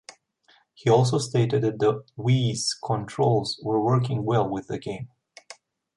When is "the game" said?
4.65-5.09